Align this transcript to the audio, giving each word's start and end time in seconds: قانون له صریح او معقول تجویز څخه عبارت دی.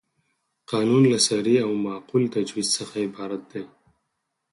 قانون 0.71 1.03
له 1.11 1.19
صریح 1.27 1.59
او 1.67 1.73
معقول 1.85 2.23
تجویز 2.35 2.67
څخه 2.77 2.95
عبارت 3.07 3.41
دی. 3.51 3.63